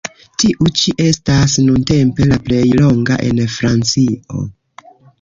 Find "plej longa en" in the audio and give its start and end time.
2.49-3.45